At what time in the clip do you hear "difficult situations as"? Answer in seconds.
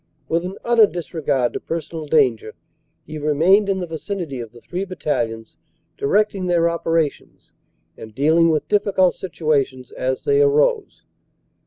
8.67-10.23